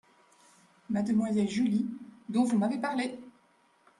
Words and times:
Mademoiselle 0.89 1.47
Julie, 1.47 1.87
dont 2.29 2.43
vous 2.43 2.57
m’avez 2.57 2.79
parlé! 2.79 3.19